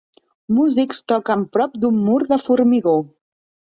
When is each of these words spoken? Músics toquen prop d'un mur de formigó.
Músics 0.59 1.03
toquen 1.13 1.45
prop 1.59 1.79
d'un 1.87 2.03
mur 2.09 2.19
de 2.35 2.43
formigó. 2.49 3.01